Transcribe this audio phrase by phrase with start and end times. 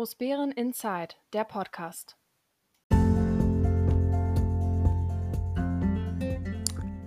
[0.00, 2.16] Großbären Inside, der Podcast.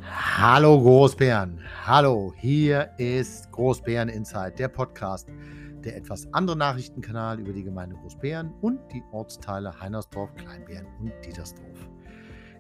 [0.03, 5.27] Hallo Großbären, hallo, hier ist Großbären Inside, der Podcast,
[5.83, 11.89] der etwas andere Nachrichtenkanal über die Gemeinde Großbären und die Ortsteile Heinersdorf, Kleinbären und Dietersdorf.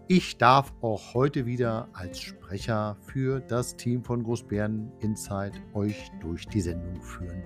[0.07, 6.47] Ich darf auch heute wieder als Sprecher für das Team von Großbären Inside euch durch
[6.47, 7.43] die Sendung führen.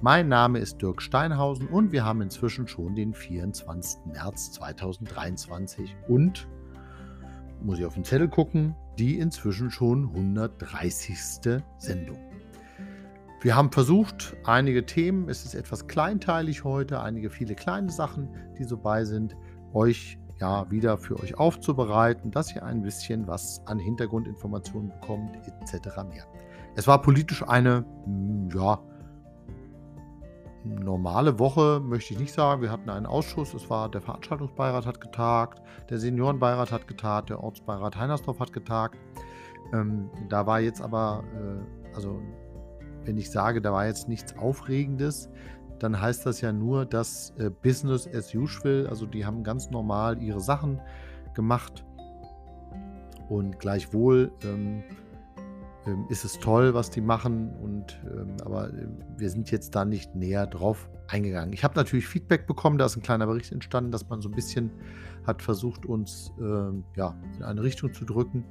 [0.00, 4.06] Mein Name ist Dirk Steinhausen und wir haben inzwischen schon den 24.
[4.06, 6.46] März 2023 und,
[7.60, 11.18] muss ich auf den Zettel gucken, die inzwischen schon 130.
[11.78, 12.18] Sendung.
[13.40, 18.64] Wir haben versucht, einige Themen, es ist etwas kleinteilig heute, einige viele kleine Sachen, die
[18.64, 19.36] so bei sind,
[19.72, 25.96] euch ja wieder für euch aufzubereiten, dass ihr ein bisschen was an Hintergrundinformationen bekommt, etc.
[26.08, 26.24] mehr.
[26.76, 28.80] Es war politisch eine, hm, ja,
[30.74, 32.62] normale Woche, möchte ich nicht sagen.
[32.62, 37.42] Wir hatten einen Ausschuss, es war der Veranstaltungsbeirat hat getagt, der Seniorenbeirat hat getagt, der
[37.42, 38.96] Ortsbeirat Heinersdorf hat getagt.
[39.72, 42.20] Ähm, da war jetzt aber, äh, also
[43.04, 45.30] wenn ich sage, da war jetzt nichts Aufregendes,
[45.78, 50.22] dann heißt das ja nur, dass äh, Business as usual, also die haben ganz normal
[50.22, 50.80] ihre Sachen
[51.34, 51.84] gemacht
[53.28, 54.82] und gleichwohl ähm,
[55.88, 59.84] ähm, ist es toll, was die machen und ähm, aber äh, wir sind jetzt da
[59.84, 61.52] nicht näher drauf eingegangen.
[61.52, 64.34] Ich habe natürlich Feedback bekommen, da ist ein kleiner Bericht entstanden, dass man so ein
[64.34, 64.70] bisschen
[65.26, 68.44] hat versucht, uns ähm, ja, in eine Richtung zu drücken,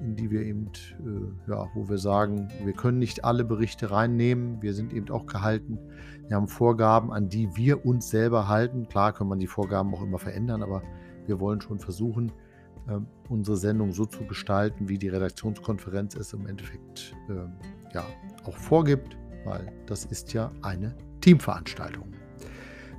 [0.00, 0.70] in die wir eben,
[1.04, 5.26] äh, ja, wo wir sagen, wir können nicht alle Berichte reinnehmen, wir sind eben auch
[5.26, 5.78] gehalten,
[6.26, 8.88] wir haben Vorgaben, an die wir uns selber halten.
[8.88, 10.82] Klar kann man die Vorgaben auch immer verändern, aber
[11.26, 12.32] wir wollen schon versuchen,
[13.28, 18.04] unsere Sendung so zu gestalten, wie die Redaktionskonferenz es im Endeffekt äh, ja,
[18.44, 22.12] auch vorgibt, weil das ist ja eine Teamveranstaltung.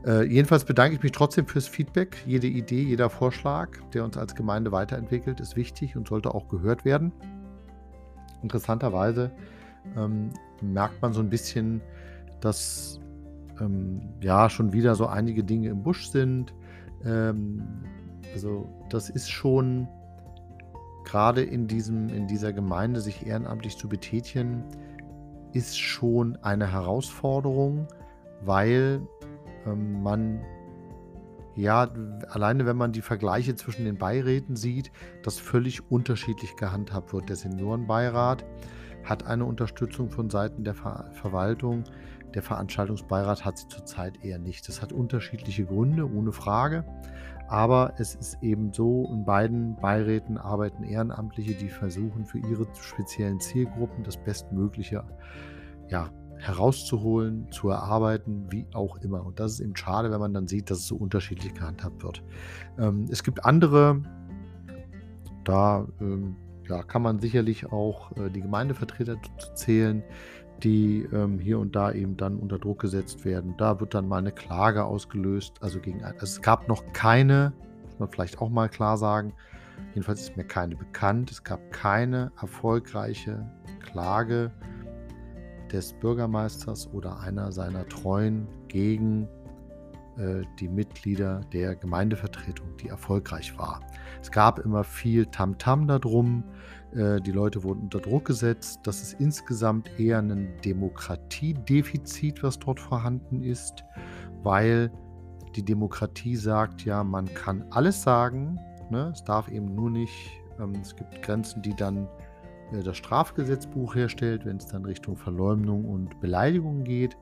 [0.05, 2.17] Äh, jedenfalls bedanke ich mich trotzdem fürs Feedback.
[2.25, 6.85] Jede Idee, jeder Vorschlag, der uns als Gemeinde weiterentwickelt, ist wichtig und sollte auch gehört
[6.85, 7.11] werden.
[8.41, 9.31] Interessanterweise
[9.95, 11.81] ähm, merkt man so ein bisschen,
[12.39, 12.99] dass
[13.59, 16.53] ähm, ja schon wieder so einige Dinge im Busch sind.
[17.05, 17.61] Ähm,
[18.33, 19.87] also das ist schon
[21.03, 24.63] gerade in, diesem, in dieser Gemeinde, sich ehrenamtlich zu betätigen,
[25.53, 27.87] ist schon eine Herausforderung,
[28.41, 29.01] weil
[29.65, 30.41] ähm, man
[31.55, 31.89] ja,
[32.29, 34.91] alleine wenn man die Vergleiche zwischen den Beiräten sieht,
[35.23, 37.27] das völlig unterschiedlich gehandhabt wird.
[37.27, 38.45] Der Seniorenbeirat
[39.03, 41.83] hat eine Unterstützung von Seiten der Ver Verwaltung.
[42.33, 44.67] Der Veranstaltungsbeirat hat sie zurzeit eher nicht.
[44.69, 46.85] Das hat unterschiedliche Gründe, ohne Frage.
[47.51, 53.41] Aber es ist eben so, in beiden Beiräten arbeiten Ehrenamtliche, die versuchen für ihre speziellen
[53.41, 55.03] Zielgruppen das Bestmögliche
[55.89, 59.25] ja, herauszuholen, zu erarbeiten, wie auch immer.
[59.25, 62.23] Und das ist eben schade, wenn man dann sieht, dass es so unterschiedlich gehandhabt wird.
[62.79, 64.01] Ähm, es gibt andere,
[65.43, 66.37] da ähm,
[66.69, 69.17] ja, kann man sicherlich auch äh, die Gemeindevertreter
[69.55, 70.03] zählen,
[70.63, 73.55] die ähm, hier und da eben dann unter Druck gesetzt werden.
[73.57, 75.55] Da wird dann mal eine Klage ausgelöst.
[75.61, 79.33] Also, gegen, also es gab noch keine, muss man vielleicht auch mal klar sagen,
[79.93, 83.49] jedenfalls ist mir keine bekannt, es gab keine erfolgreiche
[83.79, 84.51] Klage
[85.71, 89.27] des Bürgermeisters oder einer seiner Treuen gegen
[90.17, 93.81] äh, die Mitglieder der Gemeindevertretung, die erfolgreich war.
[94.21, 96.43] Es gab immer viel Tamtam -Tam darum.
[96.95, 98.81] Äh, die Leute wurden unter Druck gesetzt.
[98.83, 103.83] Das ist insgesamt eher ein Demokratiedefizit, was dort vorhanden ist,
[104.43, 104.91] weil
[105.55, 108.59] die Demokratie sagt ja, man kann alles sagen.
[108.89, 109.11] Ne?
[109.13, 112.07] Es darf eben nur nicht, ähm, es gibt Grenzen, die dann
[112.71, 117.17] äh, das Strafgesetzbuch herstellt, wenn es dann Richtung Verleumdung und Beleidigung geht.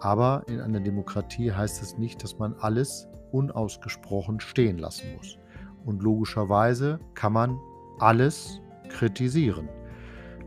[0.00, 5.38] Aber in einer Demokratie heißt es nicht, dass man alles unausgesprochen stehen lassen muss.
[5.84, 7.58] Und logischerweise kann man
[7.98, 8.60] alles
[8.94, 9.68] kritisieren.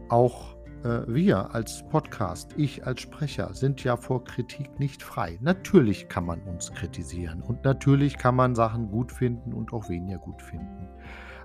[0.10, 5.38] Auch äh, wir als Podcast, ich als Sprecher, sind ja vor Kritik nicht frei.
[5.42, 10.18] Natürlich kann man uns kritisieren und natürlich kann man Sachen gut finden und auch weniger
[10.18, 10.88] gut finden.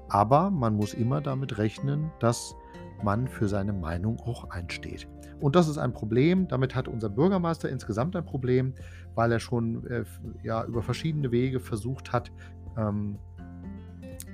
[0.08, 2.54] Aber man muss immer damit rechnen, dass
[3.02, 5.08] man für seine Meinung auch einsteht.
[5.40, 6.46] Und das ist ein Problem.
[6.46, 8.74] Damit hat unser Bürgermeister insgesamt ein Problem,
[9.16, 10.04] weil er schon äh,
[10.44, 12.30] ja, über verschiedene Wege versucht hat,
[12.76, 13.18] ähm,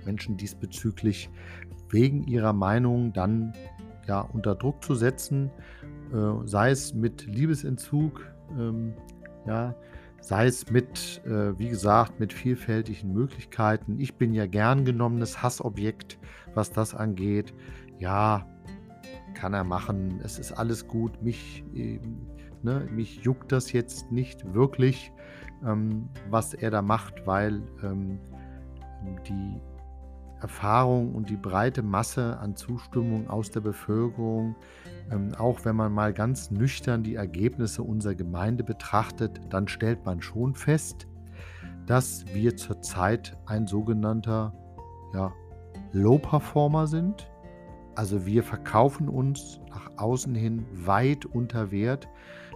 [0.04, 1.30] Menschen diesbezüglich
[1.90, 3.52] wegen ihrer Meinung dann
[4.06, 5.50] ja, unter Druck zu setzen,
[6.12, 8.26] äh, sei es mit Liebesentzug,
[8.58, 8.94] ähm,
[9.46, 9.74] ja,
[10.20, 13.98] sei es mit, äh, wie gesagt, mit vielfältigen Möglichkeiten.
[13.98, 16.18] Ich bin ja gern genommenes Hassobjekt,
[16.54, 17.54] was das angeht.
[17.98, 18.46] Ja,
[19.34, 20.20] kann er machen.
[20.24, 21.22] Es ist alles gut.
[21.22, 22.00] Mich, äh,
[22.62, 22.88] ne?
[22.90, 25.12] Mich juckt das jetzt nicht wirklich,
[25.64, 28.18] ähm, was er da macht, weil, ähm,
[29.28, 29.60] die
[30.40, 34.56] Erfahrung und die breite Masse an Zustimmung aus der Bevölkerung,
[35.11, 40.23] ähm, auch wenn man mal ganz nüchtern die Ergebnisse unserer Gemeinde betrachtet, dann stellt man
[40.23, 41.06] schon fest,
[41.87, 44.52] dass wir zurzeit ein sogenannter
[45.14, 45.32] ja,
[45.93, 47.31] Low-Performer sind.
[47.94, 52.08] Also wir verkaufen uns nach außen hin weit unter Wert.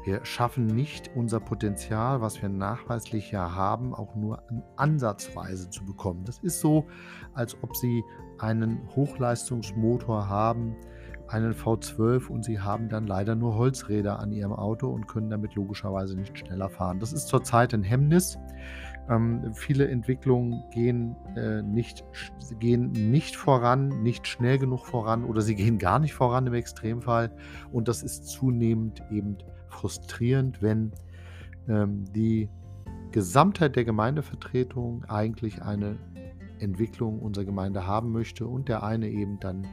[0.04, 4.42] Wir schaffen nicht unser Potenzial, was wir nachweislich ja haben, auch nur
[4.76, 6.24] ansatzweise zu bekommen.
[6.24, 6.86] Das ist so,
[7.34, 8.02] als ob Sie
[8.38, 10.74] einen Hochleistungsmotor haben,
[11.28, 15.54] einen V12 und Sie haben dann leider nur Holzräder an Ihrem Auto und können damit
[15.54, 16.98] logischerweise nicht schneller fahren.
[16.98, 18.38] Das ist zurzeit ein Hemmnis.
[19.08, 22.04] Ähm, viele Entwicklungen gehen, äh, nicht,
[22.58, 27.30] gehen nicht voran, nicht schnell genug voran oder sie gehen gar nicht voran im Extremfall.
[27.72, 29.38] Und das ist zunehmend eben
[29.72, 30.92] frustrierend, wenn
[31.68, 32.48] ähm, die
[33.10, 35.96] Gesamtheit der Gemeindevertretung eigentlich eine
[36.58, 39.66] Entwicklung unserer Gemeinde haben möchte und der eine eben dann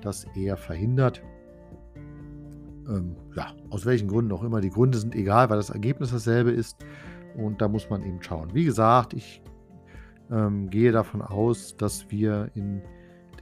[0.00, 1.22] das eher verhindert.
[2.88, 4.60] Ähm, ja, aus welchen Gründen auch immer.
[4.60, 6.76] Die Gründe sind egal, weil das Ergebnis dasselbe ist.
[7.36, 8.54] Und da muss man eben schauen.
[8.54, 9.42] Wie gesagt, ich
[10.30, 12.82] ähm, gehe davon aus, dass wir in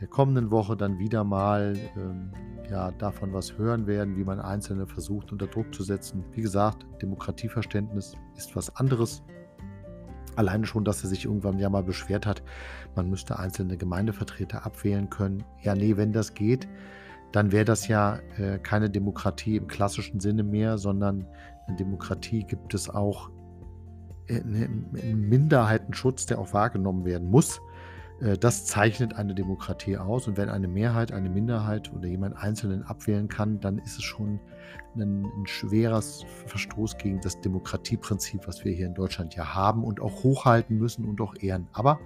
[0.00, 2.32] der kommenden Woche dann wieder mal ähm,
[2.70, 6.24] ja, davon was hören werden, wie man Einzelne versucht unter Druck zu setzen.
[6.32, 9.22] Wie gesagt, Demokratieverständnis ist was anderes.
[10.34, 12.42] Alleine schon, dass er sich irgendwann ja mal beschwert hat,
[12.94, 15.44] man müsste einzelne Gemeindevertreter abwählen können.
[15.62, 16.68] Ja, nee, wenn das geht,
[17.32, 21.26] dann wäre das ja äh, keine Demokratie im klassischen Sinne mehr, sondern
[21.66, 23.30] eine Demokratie gibt es auch
[24.28, 27.60] einen Minderheitenschutz, der auch wahrgenommen werden muss.
[28.20, 30.28] Äh, das zeichnet eine Demokratie aus.
[30.28, 34.40] Und wenn eine Mehrheit eine Minderheit oder jemand Einzelnen abwählen kann, dann ist es schon
[34.96, 40.00] ein, ein schweres Verstoß gegen das Demokratieprinzip, was wir hier in Deutschland ja haben und
[40.00, 41.68] auch hochhalten müssen und auch ehren.
[41.72, 42.00] Aber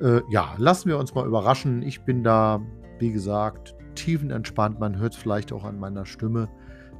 [0.00, 1.82] äh, ja, lassen wir uns mal überraschen.
[1.82, 2.60] Ich bin da,
[2.98, 4.80] wie gesagt, tiefenentspannt.
[4.80, 6.48] Man hört es vielleicht auch an meiner Stimme.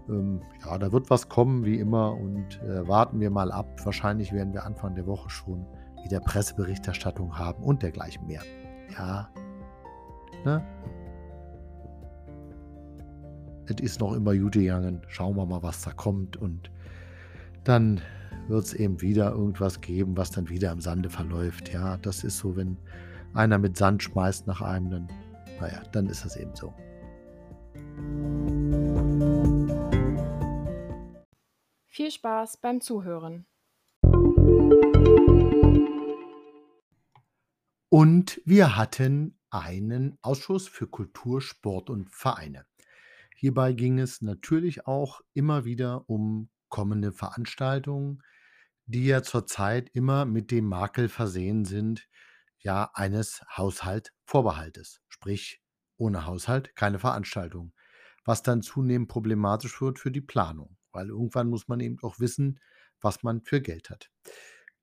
[0.08, 3.66] Ähm, ja, da wird was kommen, wie immer, und äh, warten wir mal ab.
[3.84, 5.66] Wahrscheinlich werden wir Anfang der Woche schon
[6.05, 8.43] wieder Presseberichterstattung haben und dergleichen mehr.
[8.97, 9.29] Ja,
[10.45, 10.65] ne?
[13.67, 15.01] Es ist noch immer Jute gegangen.
[15.09, 16.37] Schauen wir mal, was da kommt.
[16.37, 16.71] Und
[17.65, 18.03] dann
[18.49, 21.73] wird es eben wieder irgendwas geben, was dann wieder im Sande verläuft.
[21.73, 22.77] Ja, das ist so, wenn
[23.33, 25.09] einer mit Sand schmeißt nach einem, dann,
[25.61, 26.75] naja, dann ist das eben so.
[31.87, 33.47] Viel Spaß beim Zuhören.
[37.96, 42.67] Und wir hatten einen Ausschuss für Kultur, Sport und Vereine.
[43.37, 48.20] Hierbei ging es natürlich auch immer wieder um kommende Veranstaltungen,
[48.87, 52.08] die ja zurzeit immer mit dem Makel versehen sind,
[52.58, 55.00] ja, eines Haushaltvorbehaltes.
[55.06, 55.62] Sprich,
[55.96, 57.75] ohne Haushalt keine Veranstaltung.
[58.25, 62.61] Was dann zunehmend problematisch wird für die Planung weil irgendwann muss man eben auch wissen,
[63.00, 64.11] was man für Geld hat.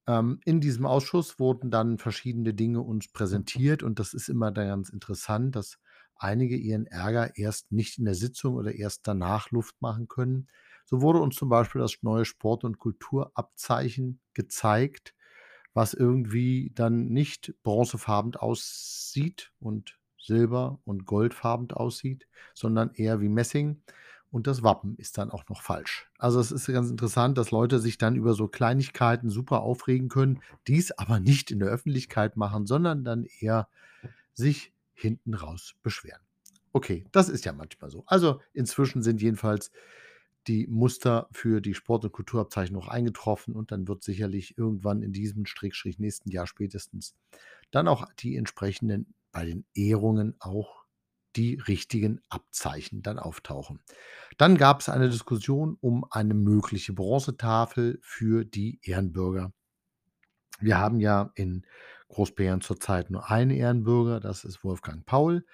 [0.08, 4.68] Ähm, in diesem Ausschuss wurden dann verschiedene Dinge uns präsentiert und das ist immer dann
[4.68, 5.80] ganz interessant, dass
[6.16, 10.48] einige ihren Ärger erst nicht in der Sitzung oder erst danach Luft machen können.
[10.86, 15.16] So wurde uns zum Beispiel das neue Sport- und Kulturabzeichen gezeigt,
[15.74, 23.82] was irgendwie dann nicht bronzefarben aussieht und silber- und goldfarben aussieht, sondern eher wie Messing
[24.32, 26.10] und das Wappen ist dann auch noch falsch.
[26.18, 30.42] Also es ist ganz interessant, dass Leute sich dann über so Kleinigkeiten super aufregen können,
[30.68, 33.68] dies aber nicht in der Öffentlichkeit machen, sondern dann eher
[34.34, 36.22] sich hinten raus beschweren.
[36.74, 38.04] Okay, das ist ja manchmal so.
[38.08, 39.72] Also inzwischen sind jedenfalls
[40.48, 45.12] die Muster für die Sport- und Kulturabzeichen noch eingetroffen und dann wird sicherlich irgendwann in
[45.12, 47.16] diesem Strickstrich nächsten Jahr spätestens
[47.70, 50.81] dann auch die entsprechenden bei den Ehrungen auch
[51.36, 53.80] die richtigen Abzeichen dann auftauchen.
[54.38, 59.54] Dann gab es eine Diskussion um eine mögliche Bronzetafel für die Ehrenbürger.
[60.60, 61.66] Wir haben ja in
[62.10, 65.46] Großbären zurzeit nur einen Ehrenbürger, das ist Wolfgang Paul.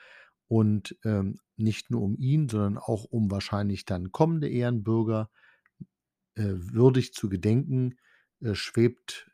[0.48, 5.30] Und ähm, nicht nur um ihn, sondern auch um wahrscheinlich dann kommende Ehrenbürger
[6.36, 7.98] äh, würdig zu gedenken,
[8.42, 9.30] äh, schwebt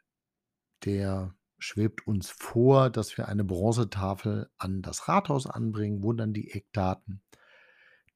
[0.86, 6.52] der schwebt uns vor, dass wir eine Bronzetafel an das Rathaus anbringen, wo dann die
[6.52, 7.22] Eckdaten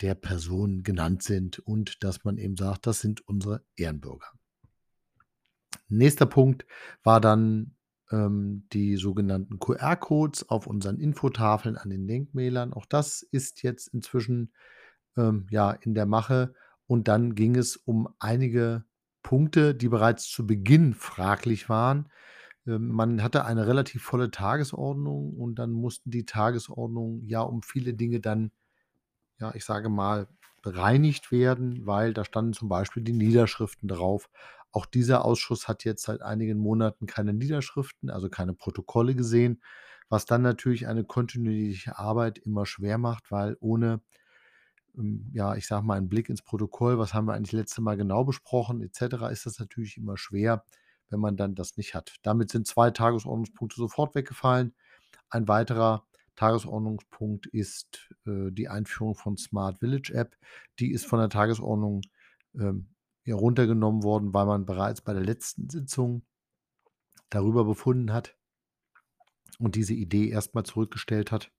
[0.02, 4.28] der Person genannt sind und dass man eben sagt, das sind unsere Ehrenbürger.
[5.88, 6.66] Nächster Punkt
[7.04, 7.76] war dann
[8.12, 12.74] ähm, die sogenannten QR-Codes auf unseren Infotafeln an den Denkmälern.
[12.74, 14.54] Auch das ist jetzt inzwischen
[15.16, 16.54] ähm, ja in der Mache
[16.86, 18.84] Und dann ging es um einige
[19.24, 22.10] Punkte, die bereits zu Beginn fraglich waren.
[22.68, 27.94] Ähm, man hatte eine relativ volle Tagesordnung und dann mussten die Tagesordnung ja um viele
[27.94, 28.52] Dinge dann,
[29.40, 30.28] ja, ich sage mal,
[30.62, 34.30] bereinigt werden, weil da standen zum Beispiel die Niederschriften drauf.
[34.72, 39.62] Auch dieser Ausschuss hat jetzt seit einigen Monaten keine Niederschriften, also keine Protokolle gesehen,
[40.10, 44.02] was dann natürlich eine kontinuierliche Arbeit immer schwer macht, weil ohne,
[44.98, 47.96] ähm, ja, ich sage mal, einen Blick ins Protokoll, was haben wir eigentlich letzte Mal
[47.96, 50.66] genau besprochen, et cetera, ist das natürlich immer schwer,
[51.10, 52.16] wenn man dann das nicht hat.
[52.24, 54.76] Damit sind 2 Tagesordnungspunkte sofort weggefallen.
[55.30, 60.38] Ein weiterer Tagesordnungspunkt ist, äh, die Einführung von Smart Village App.
[60.80, 62.02] Die ist von der Tagesordnung,
[62.56, 62.90] ähm,
[63.26, 66.24] ja, runtergenommen worden, weil man bereits bei der letzten Sitzung
[67.30, 68.38] darüber befunden hat
[69.60, 71.52] und diese Idee erst mal zurückgestellt hat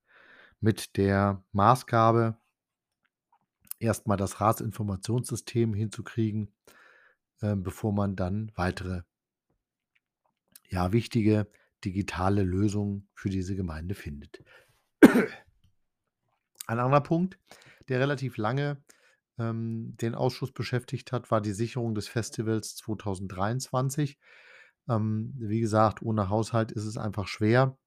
[0.60, 2.38] mit der Maßgabe
[3.78, 6.54] erst mal das Ratsinformationssystem hinzukriegen,
[7.42, 9.02] ähm, bevor man dann weitere
[10.68, 11.50] ja, wichtige
[11.84, 14.42] digitale Lösungen für diese Gemeinde findet.
[16.66, 17.38] Ein anderer Punkt,
[17.88, 18.82] der relativ lange,
[19.38, 24.18] ähm, den Ausschuss beschäftigt hat, war die Sicherung des Festivals 2023.
[24.88, 27.78] Ähm, wie gesagt, ohne Haushalt ist es einfach schwer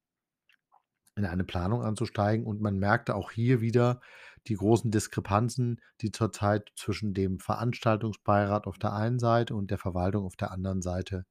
[1.16, 4.00] in eine Planung anzusteigen und man merkte auch hier wieder
[4.48, 10.26] die großen Diskrepanzen, die zurzeit zwischen dem Veranstaltungsbeirat auf der einen Seite und der Verwaltung
[10.26, 11.26] auf der anderen Seite,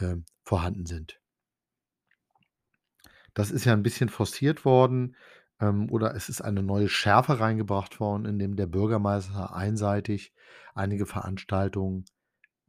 [0.00, 1.20] ähm, vorhanden sind.
[3.34, 5.16] Das ist ja 'n bisschen forciert worden,
[5.60, 10.32] ähm, oder es ist eine neue Schärfe reingebracht worden, indem der Bürgermeister einseitig
[10.74, 12.04] einige Veranstaltungen,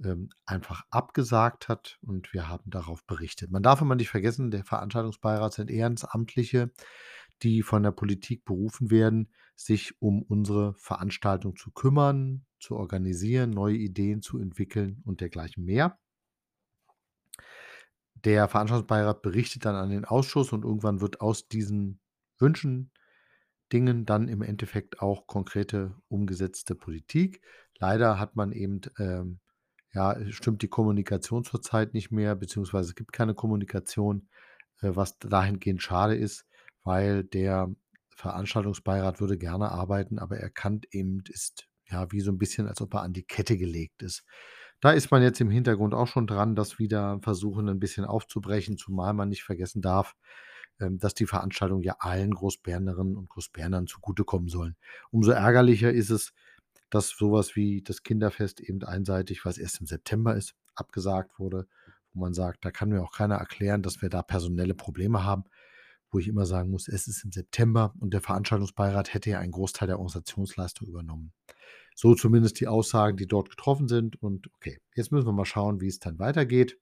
[0.03, 3.51] ähm, einfach abgesagt hat und wir haben darauf berichtet.
[3.51, 6.71] Man darf immer nicht vergessen, der Veranstaltungsbeirat sind Ehrenamtliche,
[7.43, 13.75] die von der Politik berufen werden, sich um unsere Veranstaltung zu kümmern, zu organisieren, neue
[13.77, 15.97] Ideen zu entwickeln und dergleichen mehr.
[18.25, 21.99] Der Veranstaltungsbeirat berichtet dann an den Ausschuss und irgendwann wird aus diesen
[22.37, 22.91] Wünschen,
[23.73, 27.41] Dingen dann im Endeffekt auch konkrete umgesetzte Politik.
[27.79, 29.39] Leider hat man eben, ähm
[29.93, 34.29] ja, stimmt die Kommunikation zurzeit nicht mehr, beziehungsweise es gibt keine Kommunikation,
[34.81, 36.45] äh, was dahingehend schade ist,
[36.83, 37.73] weil der
[38.09, 42.81] Veranstaltungsbeirat würde gerne arbeiten, aber er kann eben ist, ja, wie so 'n bisschen, als
[42.81, 44.23] ob er an die Kette gelegt ist.
[44.83, 48.77] Da ist man jetzt im Hintergrund auch schon dran, das wieder versuchen, 'n bisschen aufzubrechen,
[48.77, 50.15] zumal man nicht vergessen darf,
[50.79, 54.77] ähm, dass die Veranstaltungen ja allen Großbernerinnen und Großbernern zugutekommen sollen.
[55.11, 56.31] Umso ärgerlicher ist es,
[56.89, 61.67] dass so was wie das Kinderfest eben einseitig, was erst im September ist, abgesagt wurde,
[62.13, 65.43] wo man sagt: „Da kann mir auch keiner erklären, dass wir da personelle Probleme haben.“
[66.11, 69.51] Wo ich immer sagen muss: „Es ist im September und der Veranstaltungsbeirat hätte ja einen
[69.51, 71.33] Großteil der Organisationsleistung übernommen.“
[71.95, 75.81] So zumindest die Aussagen, die dort getroffen sind und okay, jetzt müssen wir mal schauen,
[75.81, 76.79] wie es dann weitergeht.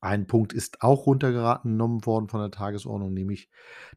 [0.00, 3.48] Ein Punkt ist auch runtergenommen worden von der Tagesordnung, nämlich,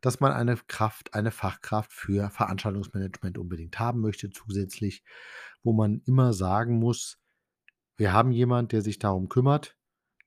[0.01, 5.03] dass man eine Kraft eine Fachkraft für Veranstaltungsmanagement unbedingt haben möchte zusätzlich,
[5.63, 7.19] wo man immer sagen muss:
[7.97, 9.77] „Wir haben jemand, der sich darum kümmert.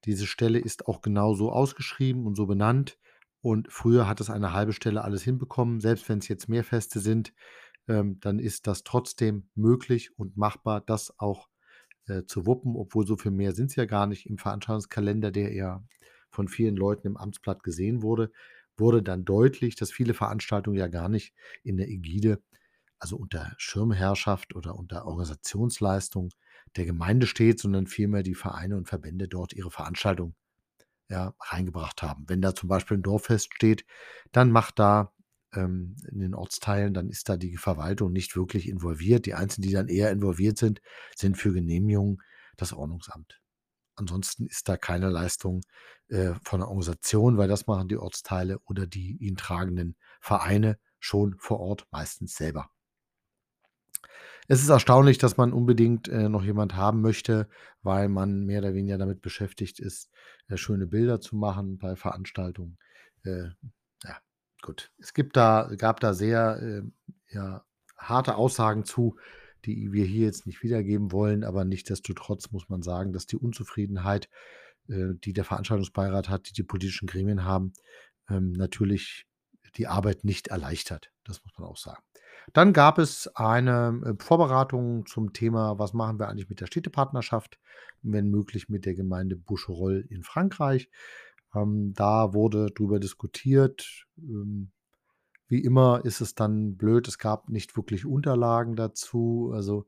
[0.04, 2.98] Diese Stelle ist auch genauso ausgeschrieben und so benannt.“
[3.42, 5.80] Und früher hat es eine halbe Stelle alles hinbekommen.
[5.80, 7.32] Selbst wenn's jetzt mehr Feste sind,
[7.88, 11.48] ähm, dann ist das trotzdem möglich und machbar, das auch,
[12.06, 15.82] äh, zu wuppen, obwohl so viel mehr sind's ja gar nicht im Veranstaltungskalender, der ja
[16.30, 18.30] von vielen Leuten im Amtsblatt gesehen wurde,
[18.76, 22.42] wurde dann deutlich, dass viele Veranstaltungen ja gar nicht in der Ägide,
[22.98, 26.30] also unter Schirmherrschaft oder unter Organisationsleistung
[26.76, 30.34] der Gemeinde steht, sondern vielmehr die Vereine und Verbände dort ihre Veranstaltung,
[31.10, 32.24] ja, reingebracht haben.
[32.28, 33.84] Wenn da zum Beispiel 'n Dorffest steht,
[34.32, 35.12] dann macht da,
[35.54, 39.26] ähm, in den Ortsteilen dann ist da die Verwaltung nicht wirklich involviert.
[39.26, 40.80] Die einzigen, die dann eher involviert sind,
[41.16, 42.22] sind für Genehmigungen
[42.56, 43.40] das Ordnungsamt.
[43.96, 45.62] Ansonsten ist da keine Leistung,
[46.08, 51.36] äh, von der Organisation, weil das machen die Ortsteile oder die ihn tragenden Vereine schon
[51.38, 52.70] vor Ort meistens selber.
[54.52, 57.48] Es ist erstaunlich, dass man unbedingt, äh, noch jemand haben möchte,
[57.82, 60.10] weil man mehr oder weniger damit beschäftigt ist,
[60.48, 62.76] äh, schöne Bilder zu machen bei Veranstaltungen.
[63.22, 63.50] Äh,
[64.02, 64.18] ja,
[64.60, 64.90] gut.
[64.98, 66.94] Es gibt da gab da sehr, ähm,
[67.28, 67.64] ja,
[67.96, 69.16] harte Aussagen zu,
[69.66, 74.28] die wir hier jetzt nicht wiedergeben wollen, aber nichtsdestotrotz muss man sagen, dass die Unzufriedenheit,
[74.88, 77.72] äh, die der Veranstaltungsbeirat hat, die die politischen Gremien haben,
[78.28, 79.28] ähm, natürlich
[79.76, 81.12] die Arbeit nicht erleichtert.
[81.22, 82.02] Das muss man auch sagen.
[82.52, 87.58] Dann gab es eine, äh, Vorberatung zum Thema: „Was machen wir eigentlich mit der Städtepartnerschaft,
[88.02, 90.90] wenn möglich mit der Gemeinde Boucherolles in Frankreich?“
[91.54, 94.06] Ähm, da wurde drüber diskutiert.
[94.18, 94.70] Ähm,
[95.48, 99.50] wie immer ist es dann blöd, es gab nicht wirklich Unterlagen dazu.
[99.54, 99.86] Also,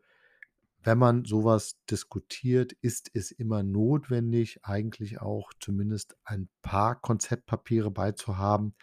[0.83, 7.91] wenn man so was diskutiert, ist es immer notwendig, eigentlich auch zumindest ein paar Konzeptpapiere
[7.91, 8.75] beizuhaben,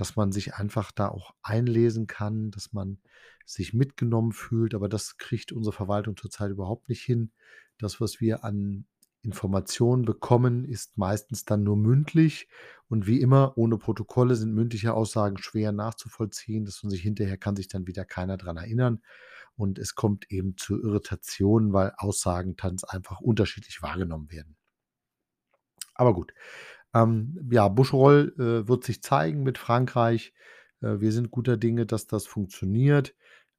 [0.00, 2.98] dass man sich einfach da auch einlesen kann, dass man
[3.44, 4.74] sich mitgenommen fühlt.
[4.74, 7.32] Aber das kriegt unsere Verwaltung zurzeit überhaupt nicht hin.
[7.76, 8.86] Das, was wir an
[9.20, 12.48] Informationen bekommen, ist meistens dann nur mündlich.
[12.88, 16.64] Und wie immer, ohne Protokolle sind mündliche Aussagen schwer nachzuvollziehen.
[16.64, 19.02] Das und sich hinterher kann sich dann wieder keiner dran erinnern.
[19.54, 24.56] Und es kommt eben zu Irritationen, weil Aussagen ganz einfach unterschiedlich wahrgenommen werden.
[25.94, 26.32] Aber gut.
[26.94, 30.32] Ähm, ja, Buscherol äh, wird sich zeigen mit Frankreich.
[30.80, 33.14] Äh, wir sind guter Dinge, dass das funktioniert.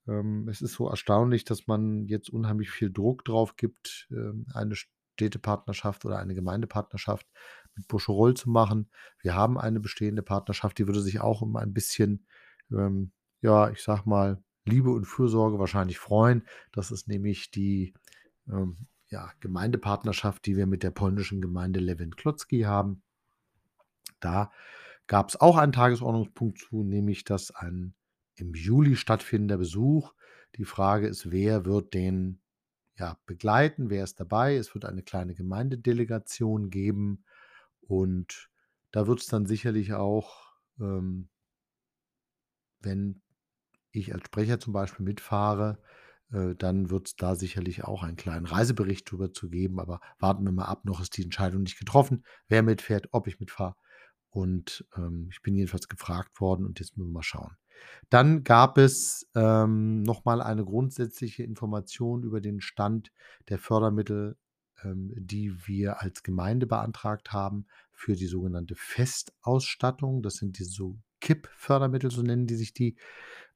[0.07, 4.75] Ähm, es ist so erstaunlich, dass man jetzt unheimlich viel Druck drauf gibt, ähm, eine
[4.75, 7.27] Städtepartnerschaft oder eine Gemeindepartnerschaft
[7.75, 8.89] mit Buscherol zu machen.
[9.21, 12.25] Wir haben eine bestehende Partnerschaft, die würde sich auch um ein bisschen,
[12.71, 13.11] ähm,
[13.41, 16.43] ja, ich sag mal, Liebe und Fürsorge wahrscheinlich freuen.
[16.71, 17.93] Das ist nämlich die
[18.47, 23.01] ähm, ja, Gemeindepartnerschaft, die wir mit der polnischen Gemeinde Lewin-Klotzki haben.
[24.19, 24.51] Da
[25.07, 27.93] gab es auch einen Tagesordnungspunkt zu, nämlich dass ein
[28.35, 30.13] im Juli stattfindender Besuch.
[30.55, 32.41] Die Frage ist, wer wird den
[32.97, 34.55] ja, begleiten, wer ist dabei?
[34.55, 37.23] Es wird eine kleine Gemeindedelegation geben
[37.81, 38.49] und
[38.91, 41.29] da wird es dann sicherlich auch, ähm,
[42.79, 43.21] wenn
[43.91, 45.81] ich als Sprecher zum Beispiel mitfahre,
[46.31, 49.79] äh, dann wird es da sicherlich auch einen kleinen Reisebericht drüber zu geben.
[49.79, 53.39] Aber warten wir mal ab, noch ist die Entscheidung nicht getroffen, wer mitfährt, ob ich
[53.39, 53.75] mitfahre.
[54.31, 57.57] Und ähm, ich bin jedenfalls gefragt worden und jetzt müssen wir mal schauen.
[58.09, 63.11] Dann gab es ähm, nochmal eine grundsätzliche Information über den Stand
[63.49, 64.37] der Fördermittel,
[64.83, 70.21] ähm, die wir als Gemeinde beantragt haben für die sogenannte Festausstattung.
[70.21, 72.95] Das sind diese so KIP-Fördermittel, so nennen die sich die.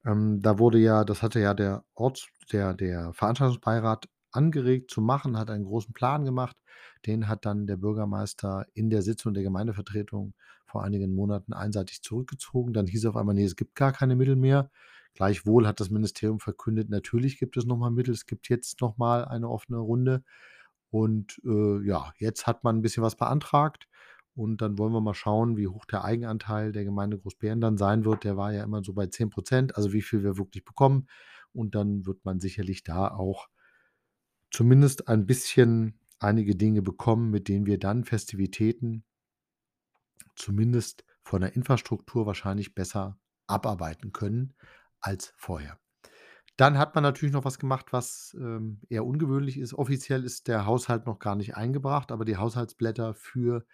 [0.05, 5.37] Ähm, da wurde ja, das hatte ja der Orts, der, der Veranstaltungsbeirat angeregt zu machen,
[5.37, 6.57] hat einen großen Plan gemacht.
[7.05, 10.33] Den hat dann der Bürgermeister in der Sitzung der Gemeindevertretung
[10.75, 12.73] vor einigen Monaten einseitig zurückgezogen.
[12.73, 14.69] Dann hieß auf einmal, nee, es gibt gar keine Mittel mehr.
[15.13, 18.13] Gleichwohl hat das Ministerium verkündet, natürlich gibt es nochmal Mittel.
[18.13, 20.21] Es gibt jetzt nochmal eine offene Runde.
[20.89, 23.87] Und äh, ja, jetzt hat man ein bisschen was beantragt.
[24.33, 28.03] Und dann wollen wir mal schauen, wie hoch der Eigenanteil der Gemeinde Großbären dann sein
[28.03, 28.25] wird.
[28.25, 31.07] Der war ja immer so bei 10 Prozent, also wie viel wir wirklich bekommen.
[31.53, 33.47] Und dann wird man sicherlich da auch
[34.51, 39.05] zumindest ein bisschen einige Dinge bekommen, mit denen wir dann Festivitäten
[40.35, 44.53] zumindest von der Infrastruktur wahrscheinlich besser abarbeiten können
[44.99, 45.79] als vorher.
[46.57, 49.73] Dann hat man natürlich noch was gemacht, was ähm, eher ungewöhnlich ist.
[49.73, 53.65] Offiziell ist der Haushalt noch gar nicht eingebracht, aber die Haushaltsblätter für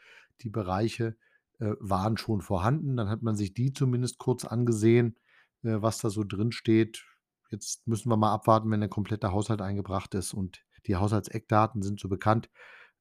[0.42, 1.16] die Bereiche
[1.60, 2.98] äh, waren schon vorhanden.
[2.98, 5.16] Dann hat man sich die zumindest kurz angesehen,
[5.64, 7.06] äh, was da so drin steht.
[7.52, 12.00] Jetzt müssen wir mal abwarten, wenn der komplette Haushalt eingebracht ist und die Haushaltseckdaten sind
[12.00, 12.50] so bekannt,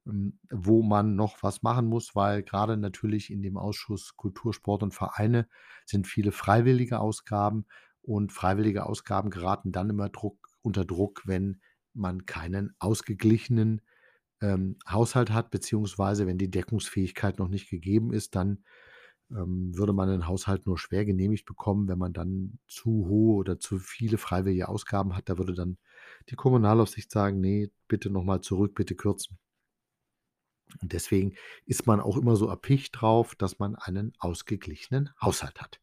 [0.05, 4.95] wo man noch was machen muss, weil gerade natürlich in dem Ausschuss Kultur, Sport und
[4.95, 5.47] Vereine
[5.85, 7.67] sind viele freiwillige Ausgaben
[8.03, 11.61] und freiwillige Ausgaben geraten dann immer Druck, unter Druck, wenn
[11.93, 13.83] man keinen ausgeglichenen
[14.41, 18.65] ähm, Haushalt hat, beziehungsweise wenn die Deckungsfähigkeit noch nicht gegeben ist, dann
[19.31, 23.59] ähm, würde man den Haushalt nur schwer genehmigt bekommen, wenn man dann zu hohe oder
[23.59, 25.29] zu viele freiwillige Ausgaben hat.
[25.29, 25.79] Da würde dann
[26.31, 29.39] die Kommunalaufsicht sagen, nee, bitte nochmal zurück, bitte kürzen.
[30.81, 31.35] Und deswegen
[31.67, 35.81] ist man auch immer so erpicht drauf, dass man einen ausgeglichenen Haushalt hat.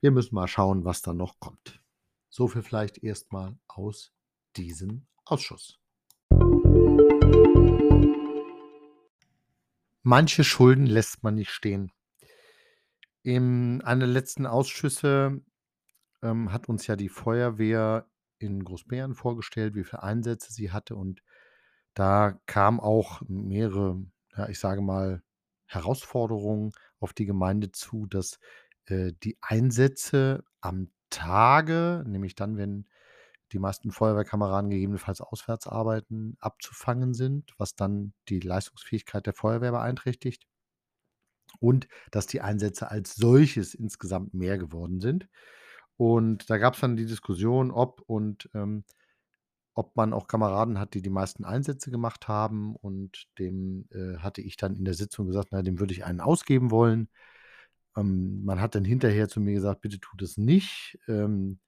[0.00, 1.80] Wir müssen mal schauen, was da noch kommt.
[2.28, 4.12] So viel vielleicht erstmal aus
[4.56, 5.78] diesem Ausschuss.
[10.02, 11.92] Manche Schulden lässt man nicht stehen.
[13.22, 15.42] In einer der letzten Ausschüsse
[16.22, 20.96] ähm, hat uns ja die Feuerwehr in Großbären vorgestellt, wie viele Einsätze sie hatte.
[20.96, 21.22] Und
[21.94, 24.00] da kamen auch mehrere,
[24.38, 25.22] ja, ich sage mal,
[25.66, 28.38] Herausforderungen auf die Gemeinde zu, dass
[28.86, 32.88] äh, die Einsätze am Tage, nämlich dann, wenn
[33.52, 40.46] die meisten Feuerwehrkameraden gegebenenfalls auswärts arbeiten, abzufangen sind, was dann die Leistungsfähigkeit der Feuerwehr beeinträchtigt.
[41.60, 45.28] Und dass die Einsätze als solches insgesamt mehr geworden sind.
[45.96, 48.84] Und da gab es dann die Diskussion, ob und ähm,
[49.78, 52.74] ob man auch Kameraden hat, die die meisten Einsätze gemacht haben.
[52.74, 56.20] Und dem äh, hatte ich dann in der Sitzung gesagt, na, dem würde ich einen
[56.20, 57.08] ausgeben wollen.
[57.96, 60.98] Ähm, man hat dann hinterher zu mir gesagt, bitte tut es nicht.
[61.06, 61.60] Ähm,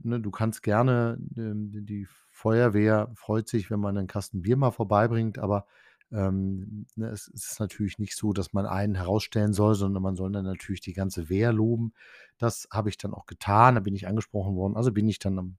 [0.00, 4.70] ne, du kannst gerne, ähm, die Feuerwehr freut sich, wenn man einen Kasten Bier mal
[4.70, 5.66] vorbeibringt, aber
[6.12, 10.30] ähm, ne, es ist natürlich nicht so, dass man einen herausstellen soll, sondern man soll
[10.30, 11.94] dann natürlich die ganze Wehr loben.
[12.38, 14.76] Das habe ich dann auch getan, da bin ich angesprochen worden.
[14.76, 15.56] Also bin ich dann am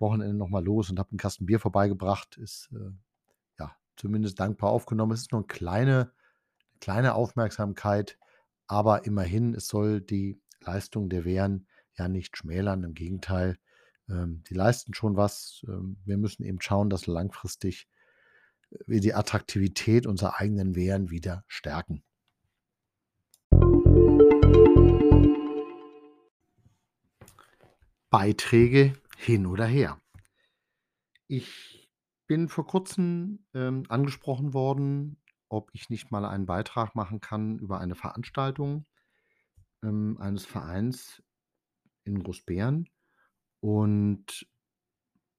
[0.00, 2.36] Wochenende noch mal los und habe 'n Kasten Bier vorbeigebracht.
[2.38, 2.90] Ist, äh,
[3.58, 5.12] ja, zumindest dankbar aufgenommen.
[5.12, 6.12] Es ist nur 'n kleine
[6.80, 8.18] kleine Aufmerksamkeit,
[8.66, 12.82] aber immerhin, es soll die Leistung der Wehren ja nicht schmälern.
[12.82, 13.58] Im Gegenteil,
[14.08, 15.62] ähm, die leisten schon was.
[15.68, 17.88] Ähm, wir müssen eben schauen, dass langfristig
[18.70, 22.02] äh, wir die Attraktivität unserer eigenen Wehren wieder stärken.
[28.08, 30.00] Beiträge hin oder her.
[31.28, 31.90] Ich
[32.26, 37.80] bin vor Kurzem, ähm, angesprochen worden, ob ich nicht mal einen Beitrag machen kann über
[37.80, 38.86] eine Veranstaltung,
[39.82, 41.22] ähm, eines Vereins
[42.04, 42.88] in Großbeeren.
[43.60, 44.46] Und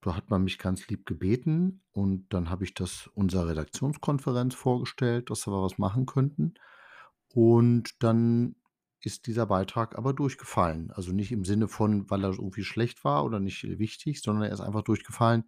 [0.02, 5.32] da hat man mich ganz lieb gebeten und dann habe ich das unserer Redaktionskonferenz vorgestellt,
[5.32, 6.54] dass wir was machen könnten.
[7.34, 8.56] Und dann
[9.04, 10.92] ist dieser Beitrag aber durchgefallen.
[10.92, 14.54] Also nicht im Sinne von, weil er irgendwie schlecht war oder nicht wichtig, sondern er
[14.54, 15.44] ist einfach durchgefallen,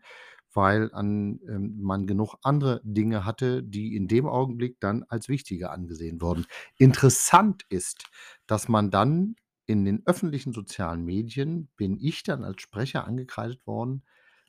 [0.54, 5.72] weil an ähm, man genug andere Dinge hatte, die in dem Augenblick dann als wichtiger
[5.72, 6.46] angesehen wurden.
[6.78, 8.06] Interessant ist,
[8.48, 9.36] dass man dann
[9.66, 14.04] in den öffentlichen sozialen Medien bin ich dann als Sprecher angekreidet worden,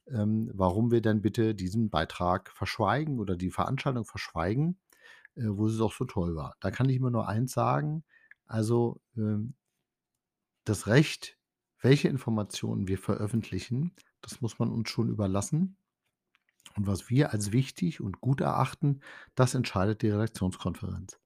[0.08, 4.78] ähm, warum wir denn bitte diesen Beitrag verschweigen oder die Veranstaltung verschweigen,
[5.36, 6.56] äh, wo es auch so toll war.
[6.60, 8.04] Da kann ich immer nur eins sagen,
[8.46, 9.54] also, ähm
[10.64, 11.38] das Recht,
[11.80, 15.76] welche Informationen wir veröffentlichen, das muss man uns schon überlassen.
[16.76, 19.00] Und was wir als wichtig und gut erachten,
[19.34, 21.20] das entscheidet die Redaktionskonferenz.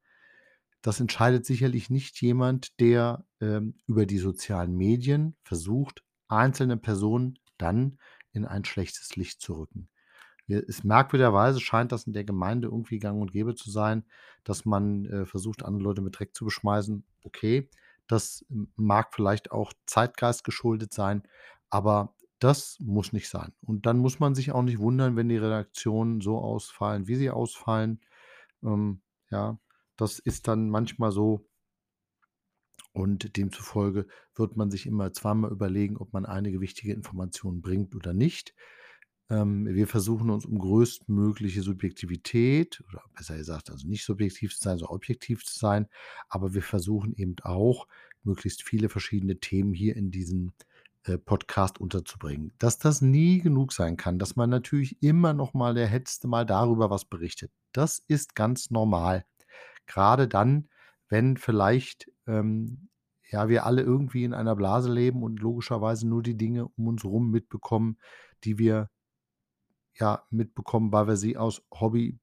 [0.83, 7.99] Das entscheidet sicherlich nicht jemand, der, ähm, über die sozialen Medien versucht, einzelne Personen dann
[8.33, 9.89] in ein schlechtes Licht zu rücken.
[10.49, 14.05] Es merkwürdigerweise scheint das in der Gemeinde irgendwie gang und gäbe zu sein,
[14.45, 17.05] dass man, äh, versucht, andere Leute mit Dreck zu beschmeißen.
[17.23, 17.69] Okay,
[18.07, 18.45] das
[18.77, 21.23] mag vielleicht auch Zeitgeist geschuldet sein,
[21.71, 23.53] aber das muss nicht sein.
[23.61, 27.31] Und dann muss man sich auch nicht wundern, wenn die Redaktionen so ausfallen, wie sie
[27.31, 28.01] ausfallen.
[28.63, 29.59] Ähm, ja,
[29.97, 31.47] das ist dann manchmal so.
[32.93, 38.13] Und demzufolge wird man sich immer zweimal überlegen, ob man einige wichtige Informationen bringt oder
[38.15, 38.55] nicht.
[39.31, 44.79] Ähm, wir versuchen uns um größtmögliche Subjektivität oder besser gesagt, also nicht subjektiv zu sein,
[44.79, 45.89] sondern objektiv zu sein,
[46.29, 47.87] aber wir versuchen eben auch,
[48.23, 50.53] möglichst viele verschiedene Themen hier in diesen,
[51.05, 52.53] äh, Podcast unterzubringen.
[52.59, 56.45] Dass das nie genug sein kann, dass man natürlich immer noch mal der Letzte Mal
[56.45, 57.51] darüber was berichtet.
[57.73, 59.25] Das ist ganz normal.
[59.87, 60.69] Grade dann,
[61.09, 62.89] wenn vielleicht, ähm,
[63.31, 67.05] ja, wir alle irgendwie in einer Blase leben und logischerweise nur die Dinge um uns
[67.05, 67.99] rum mitbekommen,
[68.45, 68.91] die wir
[70.01, 72.19] ja, mitbekommen, weil wir sie aus Hobby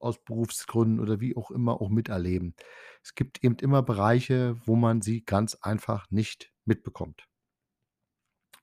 [0.00, 2.54] aus Berufsgründen oder wie auch immer auch miterleben.
[3.02, 7.26] Es gibt eben immer Bereiche, wo man sie ganz einfach nicht mitbekommt.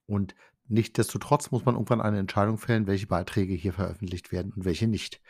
[0.06, 0.36] Und
[0.68, 5.22] nichtsdestotrotz muss man irgendwann eine Entscheidung fällen, welche Beiträge hier veröffentlicht werden und welche nicht.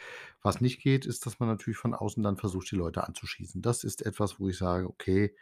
[0.42, 3.62] Was nicht geht, ist, dass man natürlich von außen dann versucht, die Leute anzuschießen.
[3.62, 5.36] Das ist etwas, wo ich sage: „Okay,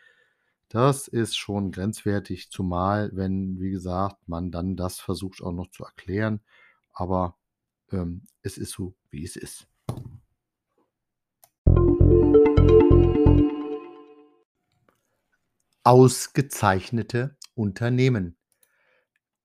[0.69, 5.83] das ist schon grenzwertig“, zumal wenn, wie gesagt, man dann das versucht auch noch zu
[5.85, 6.41] erklären.
[6.93, 7.37] Aber,
[7.91, 9.67] ähm, es ist so, wie es ist.
[15.83, 18.37] Ausgezeichnete Unternehmen.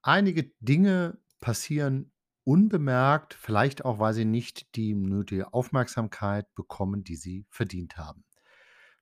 [0.02, 2.12] Einige Dinge passieren
[2.44, 8.24] unbemerkt, vielleicht auch, weil sie nicht die nötige Aufmerksamkeit bekommen, die sie verdient haben.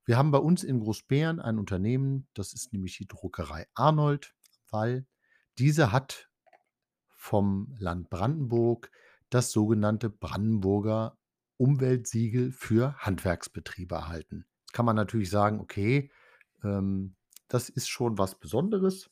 [0.07, 4.35] Wir haben bei uns in Großbeeren ein Unternehmen, das ist nämlich die Druckerei Arnold,
[4.71, 5.07] weil
[5.59, 6.31] diese hat
[7.11, 8.91] vom Land Brandenburg
[9.35, 11.19] das sogenannte Brandenburger
[11.57, 14.47] Umweltsiegel für Handwerksbetriebe erhalten.
[14.61, 16.11] Jetzt kann man natürlich sagen: „Okay,
[16.63, 17.17] ähm,
[17.49, 19.11] das ist schon was Besonderes.“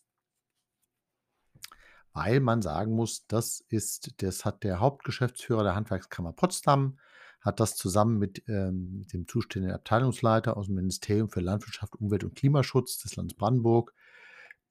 [2.12, 6.98] Weil man sagen muss, das ist das hat der Hauptgeschäftsführer der Handwerkskammer Potsdam
[7.40, 12.98] hat das zusammen mit, ähm, dem zuständigen Abteilungsleiter aus'm Ministerium für Landwirtschaft, Umwelt und Klimaschutz
[12.98, 13.92] des Landes Brandenburg,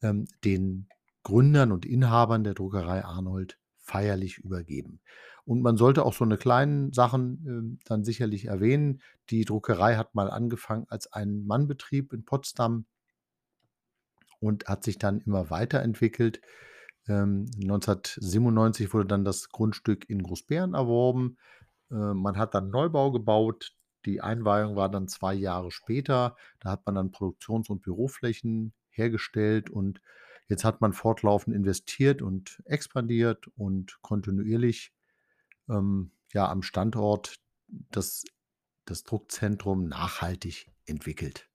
[0.01, 0.87] ähm, den
[1.23, 5.01] Gründern und Inhabern der Druckerei Arnold feierlich übergeben.
[5.45, 9.01] Und man sollte auch so 'ne kleinen Sachen, ähm, dann sicherlich erwähnen.
[9.29, 12.85] Die Druckerei hat mal angefangen als Ein-Mann-Betrieb in Potsdam
[14.39, 16.41] und hat sich dann immer weiterentwickelt.
[17.07, 21.37] Ähm, 1997 wurde dann das Grundstück in Großbeeren erworben.
[21.91, 23.73] Äh, man hat dann Neubau gebaut.
[24.05, 26.35] Die Einweihung war dann 2 Jahre später.
[26.59, 30.01] Da hat man dann Produktions und Büroflächen hergestellt und
[30.49, 34.93] jetzt hat man fortlaufend investiert und expandiert und kontinuierlich,
[35.71, 37.35] ähm, ja, am Standort
[37.91, 38.23] das
[38.85, 41.47] das Druckzentrum nachhaltig entwickelt.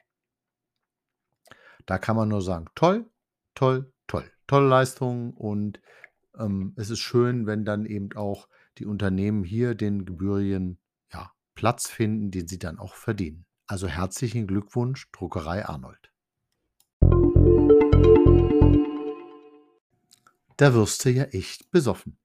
[1.87, 3.11] Da kann man nur sagen: „Toll,
[3.55, 4.31] toll, toll.
[4.47, 5.81] Tolle Leistung“ und,
[6.39, 8.49] Ähm, es ist schön, wenn dann eben auch
[8.79, 10.79] die Unternehmen hier den gebührigen,
[11.13, 13.47] ja, Platz finden, den sie dann auch verdienen.
[13.67, 16.13] Also, herzlichen Glückwunsch, Druckerei Arnold.
[20.59, 22.19] Da wirst du ja echt besoffen.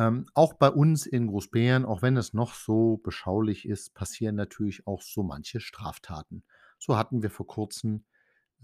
[0.00, 4.86] Ähm, auch bei uns in Großbären, auch wenn es noch so beschaulich ist, passieren natürlich
[4.86, 6.42] auch so manche Straftaten.
[6.78, 8.04] So hatten wir vor Kurzem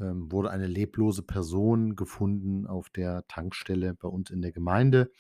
[0.00, 5.12] ähm, wurde eine leblose Person gefunden auf der Tankstelle bei uns in der Gemeinde.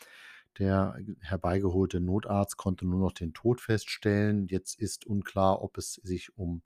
[0.58, 4.46] Der herbeigeholte Notarzt konnte nur noch den Tod feststellen.
[4.46, 6.62] Jetzt ist unklar, ob es sich um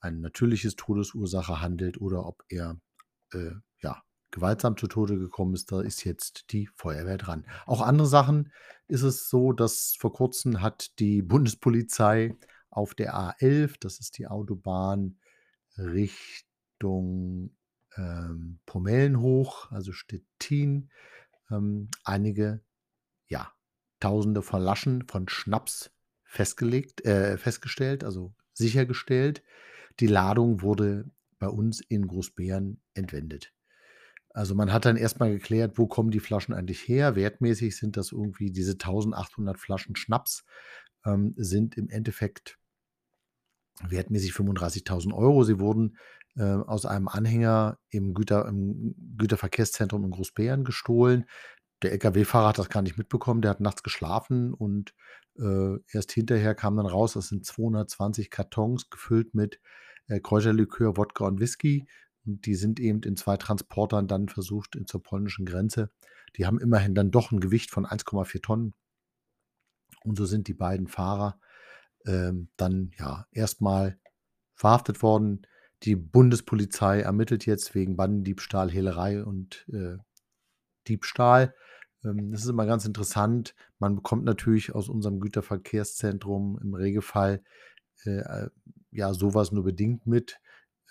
[0.00, 2.76] ein natürliches Todesursache handelt oder ob er,
[3.32, 5.70] äh, ja, gewaltsam zu Tode gekommen ist.
[5.70, 7.46] Da ist jetzt die Feuerwehr dran.
[7.66, 8.52] Auch andere Sachen
[8.88, 12.36] ist es so, dass vor Kurzem hat die Bundespolizei
[12.70, 15.18] auf der A11, das ist die Autobahn
[15.78, 17.54] Richtung,
[17.96, 20.90] ähm, Pomellen hoch, also Stettin,
[21.50, 22.60] ähm, einige,
[23.28, 23.52] ja,
[24.00, 25.92] Tausende von Flaschen von Schnaps
[26.24, 29.42] festgelegt äh, festgestellt, also sichergestellt.
[30.00, 33.52] Die Ladung wurde bei uns in Großbären entwendet.
[34.34, 37.16] Also, man hat dann erst mal geklärt, wo kommen die Flaschen eigentlich her?
[37.16, 40.44] Wertmäßig sind das irgendwie diese 1.800 Flaschen Schnaps,
[41.04, 42.58] ähm, sind im Endeffekt
[43.88, 45.44] wertmäßig 35.000 Euro.
[45.44, 45.96] Sie wurden,
[46.36, 51.26] äh, aus einem Anhänger im Güter im Güterverkehrszentrum in Großbären gestohlen.
[51.82, 54.94] Der LKW-Fahrer hat das gar nicht mitbekommen, der hat nachts geschlafen und,
[55.38, 59.60] äh, erst hinterher kam dann raus, das sind 220 Kartons gefüllt mit,
[60.06, 61.86] äh, Kräuterlikör, Wodka und Whisky.
[62.26, 65.90] Und die sind eben in 2 Transportern dann versucht in zur polnischen Grenze.
[66.36, 68.74] Die haben immerhin dann doch 'n Gewicht von 1,4 Tonnen.
[70.04, 71.38] Und so sind die beiden Fahrer,
[72.06, 73.98] ähm, dann, ja, erst mal
[74.54, 75.46] verhaftet worden.
[75.84, 79.96] Die Bundespolizei ermittelt jetzt wegen Bandendiebstahl, Hehlerei und, äh,
[80.88, 81.54] Diebstahl.
[82.04, 83.54] Ähm, das ist immer ganz interessant.
[83.78, 87.42] Man bekommt natürlich aus unserem Güterverkehrszentrum im Regelfall,
[88.06, 88.50] äh, äh,
[88.92, 90.40] ja, so was nur bedingt mit.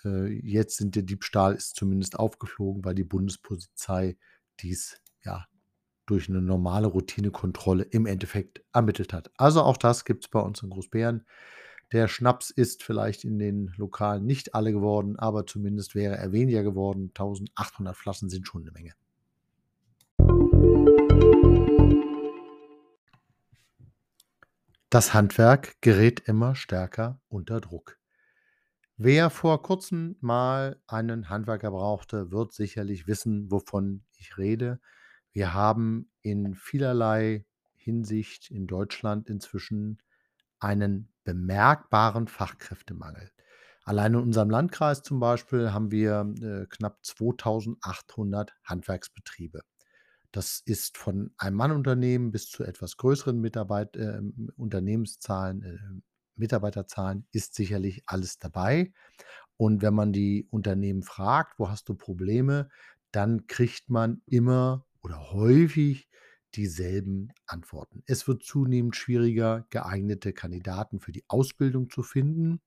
[0.04, 4.16] Äh, jetzt sind der Diebstahl ist zumindest aufgeflogen, weil die Bundespolizei
[4.60, 5.46] dies, ja,
[6.06, 9.30] durch 'ne normale Routinekontrolle im Endeffekt ermittelt hat.
[9.38, 11.26] Also, auch das gibt's bei uns in Großbären.
[11.92, 16.62] Der Schnaps ist vielleicht in den Lokalen nicht alle geworden, aber zumindest wäre er weniger
[16.64, 17.12] geworden.
[17.14, 18.94] 1.800 Flaschen sind schon 'ne Menge.
[24.90, 27.98] Das Handwerk gerät immer stärker unter Druck.
[28.96, 34.80] Wer vor Kurzem mal einen Handwerker brauchte, wird sicherlich wissen, wovon ich rede.
[35.32, 39.98] Wir haben in vielerlei Hinsicht in Deutschland inzwischen
[40.60, 43.30] einen bemerkbaren Fachkräftemangel.
[43.84, 49.62] Allein in unserem Landkreis zum Beispiel haben wir, äh, knapp 2.800 Handwerksbetriebe.
[50.30, 55.78] Das ist von Ein-Mann-Unternehmen bis zu etwas größeren Mitarbeit ähm, Unternehmenszahlen, äh,
[56.36, 58.92] Mitarbeiterzahlen ist sicherlich alles dabei.
[59.56, 62.68] Und wenn man die Unternehmen fragt: „Wo hast du Probleme?“,
[63.12, 66.08] dann kriegt man immer oder häufig
[66.54, 68.02] dieselben Antworten.
[68.06, 72.60] Es wird zunehmend schwieriger, geeignete Kandidaten für die Ausbildung zu finden.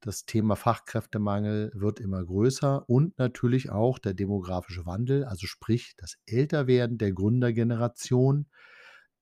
[0.00, 6.16] Das Thema Fachkräftemangel wird immer größer und natürlich auch der demografische Wandel, also sprich das
[6.26, 8.46] Älterwerden der Gründergeneration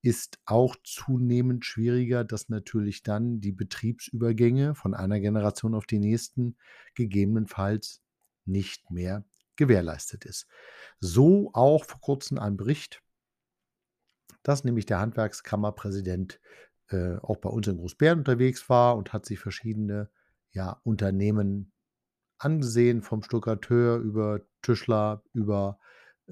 [0.02, 6.56] ist auch zunehmend schwieriger, dass natürlich dann die Betriebsübergänge von einer Generation auf die nächsten
[6.94, 8.00] gegebenenfalls
[8.44, 9.24] nicht mehr
[9.56, 10.46] gewährleistet ist.
[11.00, 13.02] So auch vor Kurzem ein Bericht
[14.42, 16.40] dass nämlich der Handwerkskammerpräsident,
[16.88, 20.08] äh, auch bei uns in Großbären unterwegs war und hat sich verschiedene,
[20.52, 21.72] ja, Unternehmen
[22.38, 25.78] angesehen, vom Stuckateur über Tischler, über,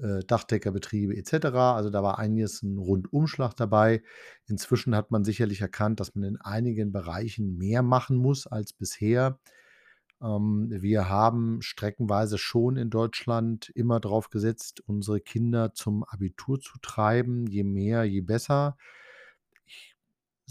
[0.01, 1.75] äh, Dachdeckerbetriebe et cetera.
[1.75, 4.03] Also, da war einiges 'n Rundumschlag dabei.
[4.47, 9.39] Inzwischen hat man sicherlich erkannt, dass man in einigen Bereichen mehr machen muss als bisher.
[10.21, 16.79] Ähm, wir haben streckenweise schon in Deutschland immer drauf gesetzt, unsere Kinder zum Abitur zu
[16.81, 18.77] treiben, je mehr, je besser.
[19.67, 19.95] Ich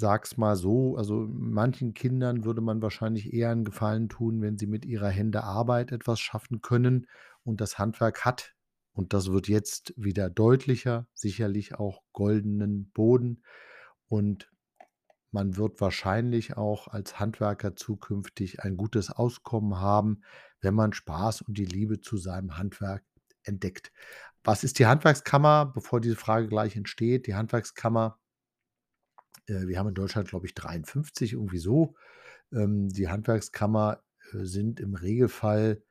[0.01, 4.59] sage es mal so, also, manchen Kindern würde man wahrscheinlich eher 'n Gefallen tun, wenn
[4.59, 7.09] sie mit ihrer Hände Arbeit etwas schaffen können.
[7.45, 8.56] Und das Handwerk hat
[8.97, 13.45] und das wird jetzt wieder deutlicher, sicherlich auch goldenen Boden.
[14.09, 14.51] Und
[15.31, 20.23] man wird wahrscheinlich auch als Handwerker zukünftig ein gutes Auskommen haben,
[20.61, 23.05] wenn man Spaß und die Liebe zu seinem Handwerk
[23.45, 23.93] entdeckt.
[24.43, 25.67] Was ist die Handwerkskammer?
[25.67, 27.27] Bevor diese Frage gleich entsteht.
[27.27, 28.19] Die Handwerkskammer
[29.47, 31.95] äh, wir haben in Deutschland, glaube ich, 53, irgendwie so.
[32.53, 35.83] Ähm, die Handwerkskammer, äh, sind im Regelfall,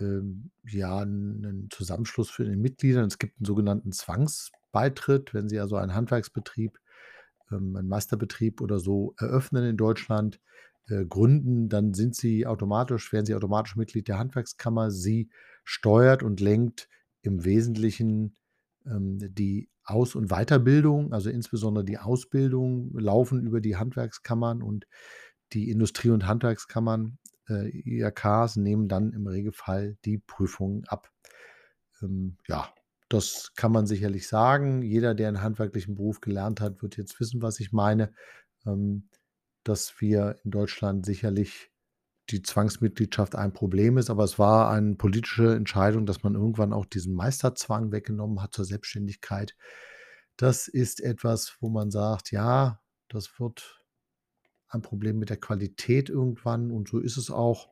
[0.00, 3.06] ähm, ja, 'n 'nen Zusammenschluss für den Mitgliedern.
[3.06, 6.78] Es gibt 'n sogenannten Zwangs beitritt, wenn Sie also einen Handwerksbetrieb,
[7.52, 10.40] ähm, einen Meisterbetrieb oder so eröffnen in Deutschland,
[10.88, 14.90] äh, gründen, dann sind Sie automatisch werden Sie automatisch Mitglied der Handwerkskammer.
[14.92, 15.30] Sie
[15.64, 16.88] steuert und lenkt
[17.22, 18.36] im Wesentlichen,
[18.86, 24.86] ähm, die Aus und Weiterbildung, also insbesondere die Ausbildung laufen über die Handwerkskammern und
[25.54, 27.18] die Industrie und Handwerkskammern,
[27.50, 31.10] äh, IHKs nehmen dann im Regelfall die Prüfungen ab.
[32.02, 32.72] Ähm, ja,
[33.08, 34.82] das kann man sicherlich sagen.
[34.82, 38.12] Jeder, der 'n handwerklichen Beruf gelernt hat, wird jetzt wissen, was ich meine,
[38.66, 39.08] ähm,
[39.64, 41.70] dass wir in Deutschland sicherlich
[42.30, 46.86] die Zwangsmitgliedschaft ein Problem ist, aber es war eine politische Entscheidung, dass man irgendwann auch
[46.86, 49.56] diesen Meisterzwang weggenommen hat zur Selbstständigkeit.
[50.36, 53.79] Das ist etwas, wo man sagt: „Ja, das wird
[54.70, 57.70] ein Problem mit der Qualität irgendwann“ und so ist es auch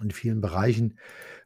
[0.00, 0.98] in vielen Bereichen.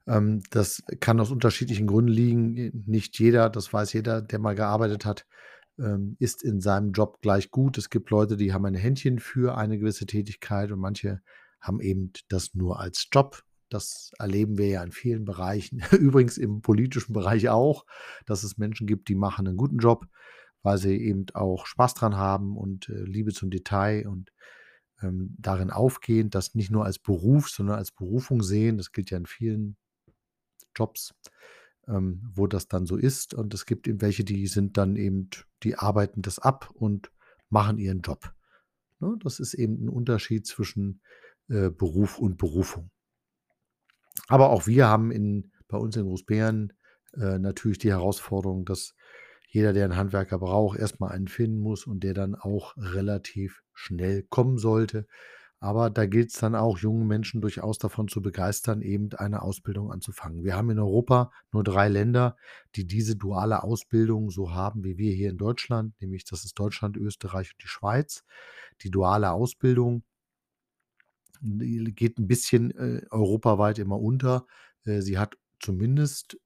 [0.06, 2.84] Ähm, das kann aus unterschiedlichen Gründen liegen.
[2.86, 5.26] Nicht jeder, das weiß jeder, der mal gearbeitet hat,
[5.78, 7.78] ähm, ist in seinem Job gleich gut.
[7.78, 11.20] Es gibt Leute, die haben ein Händchen für eine gewisse Tätigkeit und manche
[11.60, 13.42] haben eben das nur als Job.
[13.68, 15.82] Das erleben wir ja in vielen Bereichen.
[15.92, 17.84] Übrigens im politischen Bereich auch,
[18.26, 20.06] dass es Menschen gibt, die machen einen guten Job,
[20.62, 24.32] weil sie eben auch Spaß dran haben und, äh, Liebe zum Detail und,
[25.02, 28.78] ähm, darin aufgehen, das nicht nur als Beruf, sondern als Berufung sehen.
[28.78, 29.76] Das gilt ja in vielen
[30.76, 31.14] Jobs,
[31.88, 33.34] ähm, wo das dann so ist.
[33.34, 35.30] Und es gibt eben welche, die sind dann eben
[35.64, 37.12] die arbeiten das ab und
[37.50, 38.32] machen ihren Job,
[39.00, 39.16] ne?
[39.24, 41.02] Das ist eben 'n Unterschied zwischen,
[41.48, 42.90] äh, Beruf und Berufung.
[44.28, 46.72] Aber auch wir haben in bei uns in Großbären,
[47.14, 48.94] äh, natürlich die Herausforderung, dass
[49.48, 53.62] jeder, der 'n Handwerker braucht, erst mal einen finden muss und der dann auch relativ
[53.74, 55.06] schnell kommen sollte.
[55.60, 60.44] Aber da gilt's dann auch, junge Menschen durchaus davon zu begeistern, eben eine Ausbildung anzufangen.
[60.44, 62.36] Wir haben in Europa nur 3 Länder,
[62.76, 66.96] die diese duale Ausbildung so haben wie wir hier in Deutschland, nämlich das ist Deutschland,
[66.98, 68.24] Österreich und die Schweiz.
[68.82, 70.02] Die duale Ausbildung
[71.42, 74.46] geht 'n bisschen, äh, europaweit immer unter.
[74.84, 76.38] Äh, sie hat zumindest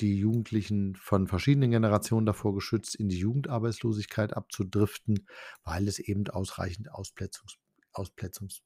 [0.00, 5.26] die Jugendlichen von verschiedenen Generationen davor geschützt, in die Jugendarbeitslosigkeit abzudriften,
[5.64, 7.56] weil es eben ausreichend Ausplätzungs
[7.92, 8.62] Ausplätzungs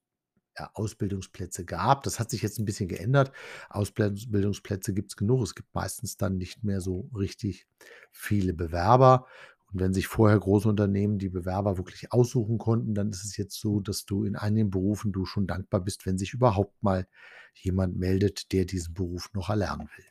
[0.58, 2.02] ja, Ausbildungsplätze gab.
[2.04, 3.32] Das hat sich jetzt 'n bisschen geändert.
[3.70, 5.42] Ausbildungsplätze gibt's genug.
[5.42, 7.66] Es gibt meistens dann nicht mehr so richtig
[8.12, 9.26] viele Bewerber.
[9.72, 13.60] Und wenn sich vorher große Unternehmen die Bewerber wirklich aussuchen konnten, dann ist es jetzt
[13.60, 17.06] so, dass du in einigen Berufen du schon dankbar bist, wenn sich überhaupt mal
[17.54, 20.09] jemand meldet, der diesen Beruf noch erlernen will.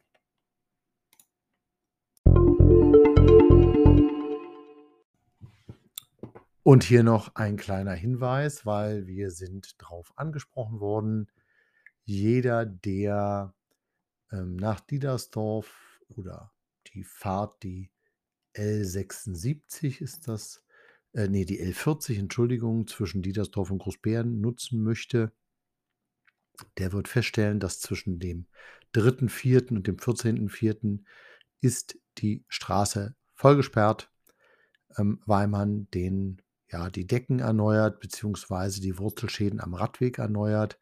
[6.69, 11.31] Und hier noch ein kleiner Hinweis, weil wir sind drauf angesprochen worden.
[12.05, 13.55] Jeder, der,
[14.31, 16.53] ähm, nach Diedersdorf oder
[16.93, 17.89] die Fahrt, die
[18.55, 20.63] L76 ist das,
[21.13, 25.31] äh, ne, die L40, Entschuldigung, zwischen Diedersdorf und Großbeeren nutzen möchte
[26.77, 28.45] der wird feststellen, dass zwischen dem
[28.93, 29.71] 3.4.
[29.71, 31.03] und dem 14.4.
[31.61, 34.11] ist die Straße voll gesperrt,
[34.99, 40.79] ähm, weil man den ja, die Decken erneuert beziehungsweise die Wurzelschäden am Radweg erneuert.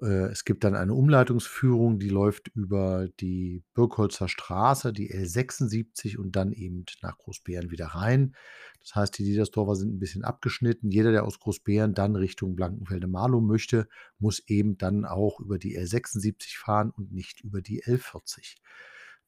[0.00, 6.36] Äh, es gibt dann eine Umleitungsführung, die läuft über die Birkholzer Straße, die L76 und
[6.36, 8.34] dann eben nach Großbeeren wieder rein.
[8.80, 10.90] Das heißt, die Diedersdorfer sind 'n bisschen abgeschnitten.
[10.90, 13.88] Jeder, der aus Großbeeren dann Richtung Blankenfelde-Marlow möchte,
[14.18, 18.56] muss eben dann auch über die L76 fahren und nicht über die L40.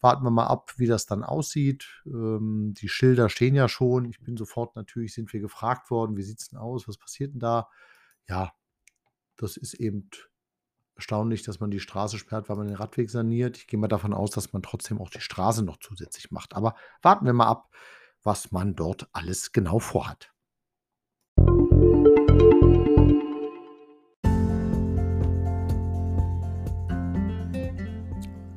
[0.00, 2.02] Warten wir mal ab, wie das dann aussieht.
[2.06, 4.06] Ähm, die Schilder stehen ja schon.
[4.06, 6.88] Ich bin sofort natürlich sind wir gefragt worden: „Wie sieht's denn aus?
[6.88, 7.68] Was passiert denn da?“
[8.28, 8.52] Ja,
[9.36, 10.08] das ist eben
[10.94, 13.56] erstaunlich, dass man die Straße sperrt, weil man den Radweg saniert.
[13.56, 16.54] Ich gehe mal davon aus, dass man trotzdem auch die Straße noch zusätzlich macht.
[16.54, 17.70] Aber warten wir mal ab,
[18.22, 20.32] was man dort alles genau vorhat.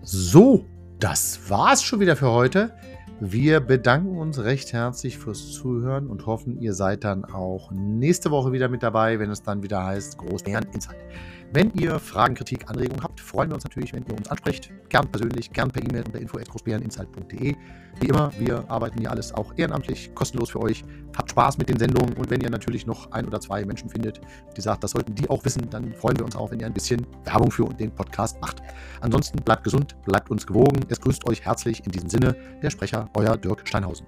[0.02, 0.66] So,
[1.04, 2.72] das war's schon wieder für heute.
[3.20, 8.54] Wir bedanken uns recht herzlich fürs Zuhören und hoffen, ihr seid dann auch nächste Woche
[8.54, 10.96] wieder mit dabei, wenn es dann wieder heißt Großbären Insight.
[11.56, 14.72] Wenn ihr Fragen, Kritik, Anregungen habt, freuen wir uns natürlich, wenn ihr uns ansprecht.
[14.90, 17.56] Gern persönlich, gern per E-Mail unter info@großbäreninsight.de.
[18.00, 20.84] Wie immer, wir arbeiten hier alles auch ehrenamtlich, kostenlos für euch.
[21.16, 24.20] Habt Spaß mit den Sendungen und wenn ihr natürlich noch ein oder zwei Menschen findet,
[24.58, 26.74] die sagt, das sollten die auch wissen, dann freuen wir uns auch, wenn ihr ein
[26.74, 28.64] bisschen Werbung für den Podcast macht.
[29.02, 30.80] Ansonsten bleibt gesund, bleibt uns gewogen.
[30.90, 34.08] Es grüßt euch herzlich in diesem Sinne der Sprecher, euer Dirk Steinhausen.